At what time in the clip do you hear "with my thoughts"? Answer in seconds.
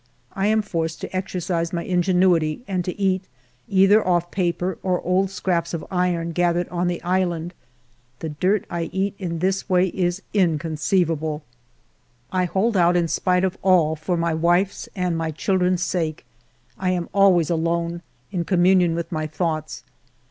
18.95-19.83